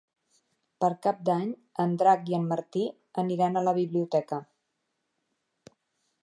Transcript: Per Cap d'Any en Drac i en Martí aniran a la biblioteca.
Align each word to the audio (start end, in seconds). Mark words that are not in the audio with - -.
Per 0.83 0.87
Cap 1.03 1.19
d'Any 1.27 1.51
en 1.83 1.93
Drac 2.03 2.23
i 2.31 2.37
en 2.37 2.47
Martí 2.53 2.87
aniran 3.25 3.57
a 3.57 3.65
la 3.67 3.75
biblioteca. 3.81 4.41